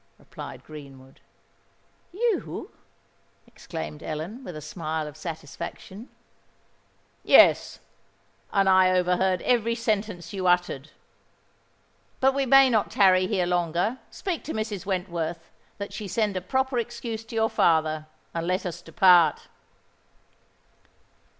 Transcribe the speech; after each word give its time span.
replied 0.17 0.63
Greenwood. 0.63 1.19
"You!" 2.11 2.71
exclaimed 3.45 4.01
Ellen, 4.01 4.43
with 4.43 4.55
a 4.55 4.59
smile 4.61 5.05
of 5.05 5.15
satisfaction. 5.15 6.09
"Yes: 7.23 7.77
and 8.51 8.67
I 8.67 8.89
overheard 8.89 9.43
every 9.43 9.75
sentence 9.75 10.33
you 10.33 10.47
uttered. 10.47 10.89
But 12.19 12.33
we 12.33 12.47
may 12.47 12.67
not 12.67 12.89
tarry 12.89 13.27
here 13.27 13.45
longer: 13.45 13.99
speak 14.09 14.43
to 14.45 14.53
Mrs. 14.55 14.87
Wentworth, 14.87 15.51
that 15.77 15.93
she 15.93 16.07
send 16.07 16.35
a 16.35 16.41
proper 16.41 16.79
excuse 16.79 17.23
to 17.25 17.35
your 17.35 17.47
father; 17.51 18.07
and 18.33 18.47
let 18.47 18.65
us 18.65 18.81
depart." 18.81 19.49